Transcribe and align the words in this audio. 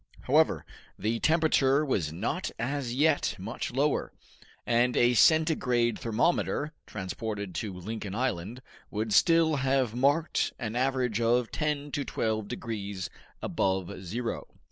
However, 0.21 0.65
the 0.97 1.19
temperature 1.19 1.85
was 1.85 2.11
not 2.11 2.49
as 2.57 2.91
yet 2.95 3.35
much 3.37 3.69
lower, 3.71 4.11
and 4.65 4.97
a 4.97 5.13
centigrade 5.13 5.99
thermometer, 5.99 6.73
transported 6.87 7.53
to 7.53 7.71
Lincoln 7.71 8.15
Island, 8.15 8.63
would 8.89 9.13
still 9.13 9.57
have 9.57 9.93
marked 9.93 10.53
an 10.57 10.75
average 10.75 11.21
of 11.21 11.51
ten 11.51 11.91
to 11.91 12.03
twelve 12.03 12.47
degrees 12.47 13.11
above 13.43 14.03
zero. 14.03 14.47